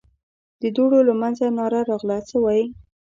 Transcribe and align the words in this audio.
د 0.61 0.63
دوړو 0.75 0.99
له 1.07 1.13
مينځه 1.21 1.47
ناره 1.59 1.81
راغله: 1.89 2.17
څه 2.29 2.35
وايې؟ 2.43 2.65